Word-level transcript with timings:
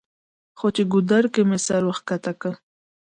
خو 0.57 0.67
چې 0.75 0.83
ګودر 0.91 1.23
کښې 1.33 1.43
مې 1.49 1.57
سر 1.65 1.81
ورښکته 1.85 2.31
کړو 2.41 2.57